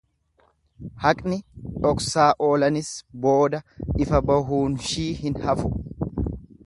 [1.03, 1.37] Haqni
[1.83, 2.89] dhoksaa oolanis
[3.27, 3.61] booda
[4.07, 5.73] ifa bahuunshii hin hafu.